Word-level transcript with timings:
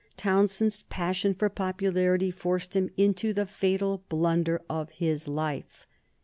Townshend's 0.17 0.81
passion 0.89 1.35
for 1.35 1.47
popularity 1.47 2.31
forced 2.31 2.75
him 2.75 2.89
into 2.97 3.33
the 3.33 3.45
fatal 3.45 4.01
blunder 4.09 4.59
of 4.67 4.89
his 4.89 5.27
life. 5.27 5.85